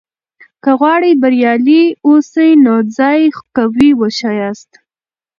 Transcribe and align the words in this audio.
که 0.63 0.71
غواړې 0.79 1.11
بریالی 1.21 1.83
واوسې؛ 2.07 2.49
نو 2.65 2.73
ځان 2.95 3.21
قوي 3.55 3.89
وښیاست. 3.99 4.71